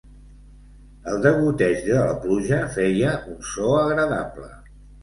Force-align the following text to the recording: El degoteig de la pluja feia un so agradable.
El 1.11 1.19
degoteig 1.27 1.85
de 1.91 1.99
la 2.01 2.17
pluja 2.25 2.63
feia 2.79 3.17
un 3.37 3.43
so 3.53 3.73
agradable. 3.85 4.53